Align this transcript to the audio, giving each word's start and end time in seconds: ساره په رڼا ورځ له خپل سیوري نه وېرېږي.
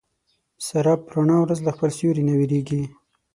ساره 0.65 0.93
په 1.05 1.09
رڼا 1.15 1.37
ورځ 1.41 1.59
له 1.67 1.71
خپل 1.75 1.89
سیوري 1.97 2.23
نه 2.29 2.33
وېرېږي. 2.37 2.83